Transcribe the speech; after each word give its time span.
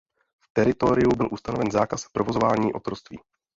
V 0.43 0.49
teritoriu 0.53 1.09
byl 1.17 1.29
ustanoven 1.31 1.71
zákaz 1.71 2.05
provozování 2.13 2.73
otroctví. 2.73 3.19